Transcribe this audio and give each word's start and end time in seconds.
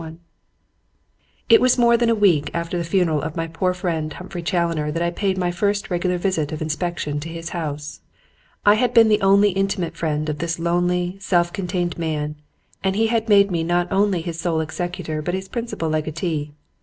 II 0.01 0.05
"NUMBER 0.07 0.15
ONE" 0.17 0.25
It 1.49 1.61
was 1.61 1.77
more 1.77 1.95
than 1.95 2.09
a 2.09 2.15
week 2.15 2.49
after 2.55 2.75
the 2.75 2.83
funeral 2.83 3.21
of 3.21 3.35
my 3.35 3.45
poor 3.45 3.71
friend 3.75 4.11
Humphrey 4.11 4.41
Challoner 4.41 4.91
that 4.91 5.03
I 5.03 5.11
paid 5.11 5.37
my 5.37 5.51
first 5.51 5.91
regular 5.91 6.17
visit 6.17 6.51
of 6.51 6.59
inspection 6.59 7.19
to 7.19 7.29
his 7.29 7.49
house. 7.49 8.01
I 8.65 8.73
had 8.73 8.95
been 8.95 9.09
the 9.09 9.21
only 9.21 9.51
intimate 9.51 9.95
friend 9.95 10.27
of 10.27 10.39
this 10.39 10.57
lonely, 10.57 11.17
self 11.19 11.53
contained 11.53 11.99
man 11.99 12.35
and 12.83 12.95
he 12.95 13.09
had 13.13 13.29
made 13.29 13.51
me 13.51 13.63
not 13.63 13.91
only 13.91 14.21
his 14.23 14.39
sole 14.39 14.59
executor 14.59 15.21
but 15.21 15.35
his 15.35 15.47
principal 15.47 15.87
legatee. 15.87 16.51